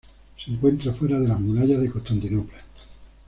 Se 0.43 0.49
encuentra 0.49 0.93
fuera 0.95 1.19
de 1.19 1.27
las 1.27 1.39
Murallas 1.39 1.79
de 1.79 1.89
Constantinopla. 1.91 2.57